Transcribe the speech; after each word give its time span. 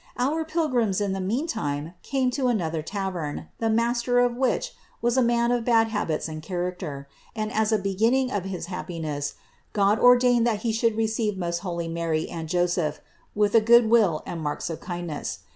Our 0.17 0.43
pilgrims 0.43 0.99
in 0.99 1.13
the 1.13 1.19
meanwhile 1.21 1.93
came 2.01 2.31
to 2.31 2.47
another 2.47 2.81
tavern, 2.81 3.49
the 3.59 3.69
master 3.69 4.17
of 4.17 4.33
which 4.35 4.73
was 4.99 5.15
a 5.15 5.21
man 5.21 5.51
of 5.51 5.63
bad 5.63 5.89
habits 5.89 6.27
and 6.27 6.41
character; 6.41 7.07
and 7.35 7.51
as 7.53 7.71
a 7.71 7.77
beginning 7.77 8.31
of 8.31 8.45
his 8.45 8.65
happiness, 8.65 9.35
God 9.73 9.99
ordained 9.99 10.47
that 10.47 10.61
he 10.61 10.71
should 10.71 10.97
receive 10.97 11.37
most 11.37 11.59
holy 11.59 11.87
Mary 11.87 12.27
and 12.27 12.49
Joseph 12.49 12.99
with 13.35 13.53
a 13.53 13.61
good 13.61 13.91
will 13.91 14.23
and 14.25 14.41
marks 14.41 14.71
of 14.71 14.79
kindness. 14.81 15.41